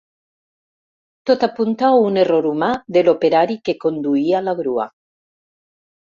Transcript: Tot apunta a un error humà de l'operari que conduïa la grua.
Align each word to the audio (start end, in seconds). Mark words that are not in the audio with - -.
Tot 1.29 1.43
apunta 1.47 1.89
a 1.89 1.99
un 2.05 2.15
error 2.21 2.47
humà 2.51 2.69
de 2.97 3.03
l'operari 3.07 3.57
que 3.69 3.75
conduïa 3.83 4.41
la 4.47 4.55
grua. 4.61 4.87